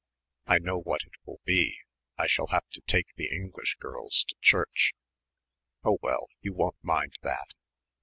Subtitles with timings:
[0.47, 1.75] I know what it will be,
[2.17, 4.95] I shall have to take the English girls to church."
[5.83, 7.53] "Oh, well, you won't mind that."